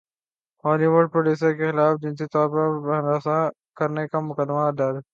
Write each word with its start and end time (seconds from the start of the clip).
Holi 0.63 0.87
would 0.93 1.05
producer 1.13 1.51
کےخلاف 1.57 1.93
جنسی 2.01 2.25
طور 2.33 2.47
پر 2.53 2.63
ہراساں 2.97 3.41
کرنے 3.77 4.03
کا 4.07 4.19
مقدمہ 4.29 4.65
درج 4.79 5.03